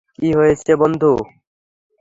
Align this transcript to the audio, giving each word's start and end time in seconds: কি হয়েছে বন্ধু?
কি 0.15 0.27
হয়েছে 0.37 0.71
বন্ধু? 0.81 1.11